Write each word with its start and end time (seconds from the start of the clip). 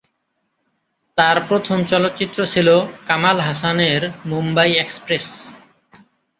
তার 1.17 1.37
প্রথম 1.47 1.77
চলচ্চিত্র 1.83 2.39
ছিল 2.45 2.67
কামাল 3.07 3.37
হাসান-এর 3.39 4.03
"মুম্বাই 4.25 4.71
এক্সপ্রেস"। 4.75 5.27